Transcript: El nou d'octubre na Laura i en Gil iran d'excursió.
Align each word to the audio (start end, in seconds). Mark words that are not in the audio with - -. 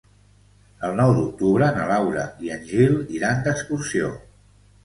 El 0.87 0.95
nou 0.99 1.13
d'octubre 1.17 1.67
na 1.77 1.85
Laura 1.91 2.23
i 2.47 2.51
en 2.57 2.65
Gil 2.73 2.99
iran 3.19 3.45
d'excursió. 3.49 4.11